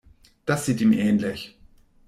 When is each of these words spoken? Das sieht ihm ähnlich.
Das 0.47 0.65
sieht 0.65 0.81
ihm 0.81 0.93
ähnlich. 0.93 1.55